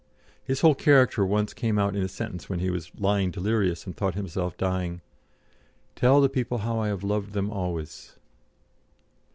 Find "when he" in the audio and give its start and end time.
2.49-2.71